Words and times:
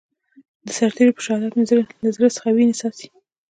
د 0.65 0.67
سرتېرو 0.77 1.15
په 1.15 1.21
شهادت 1.25 1.51
مې 1.55 1.63
له 2.03 2.09
زړه 2.15 2.27
څخه 2.35 2.49
وينې 2.55 2.73
څاڅي. 2.79 3.07